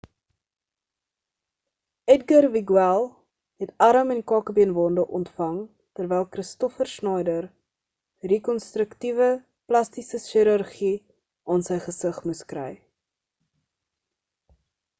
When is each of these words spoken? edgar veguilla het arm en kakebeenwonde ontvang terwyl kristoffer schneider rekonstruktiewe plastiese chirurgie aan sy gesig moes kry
edgar 2.11 2.45
veguilla 2.53 2.93
het 3.63 3.73
arm 3.87 4.13
en 4.13 4.21
kakebeenwonde 4.31 5.03
ontvang 5.19 5.59
terwyl 5.99 6.25
kristoffer 6.37 6.91
schneider 6.93 7.45
rekonstruktiewe 8.33 9.29
plastiese 9.73 10.21
chirurgie 10.25 10.95
aan 11.57 11.67
sy 11.69 11.77
gesig 11.89 12.17
moes 12.31 12.41
kry 12.55 12.71